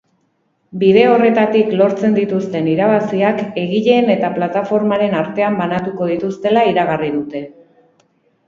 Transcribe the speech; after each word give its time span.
Bide 0.83 1.01
horretatik 1.09 1.67
lortzen 1.81 2.15
dituzten 2.15 2.69
irabaziak 2.71 3.43
egileen 3.65 4.11
eta 4.15 4.33
plataformaren 4.39 5.15
artean 5.21 5.61
banatuko 5.63 6.09
dituztela 6.15 6.65
iragarri 6.73 7.13
dute. 7.21 7.45